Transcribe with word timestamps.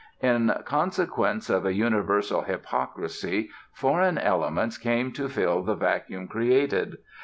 In 0.23 0.51
consequence 0.65 1.47
of 1.47 1.63
a 1.63 1.75
universal 1.75 2.41
hypocrisy 2.41 3.51
foreign 3.71 4.17
elements 4.17 4.79
came 4.79 5.11
to 5.11 5.29
fill 5.29 5.61
the 5.61 5.75
vacuum 5.75 6.27
created. 6.27 6.97